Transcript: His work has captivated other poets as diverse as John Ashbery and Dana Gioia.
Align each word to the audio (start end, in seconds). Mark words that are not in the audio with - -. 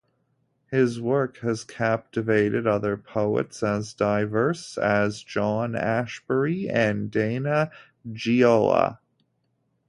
His 0.71 0.99
work 0.99 1.37
has 1.43 1.63
captivated 1.63 2.65
other 2.65 2.97
poets 2.97 3.61
as 3.61 3.93
diverse 3.93 4.79
as 4.79 5.21
John 5.21 5.75
Ashbery 5.75 6.67
and 6.67 7.11
Dana 7.11 7.69
Gioia. 8.11 8.97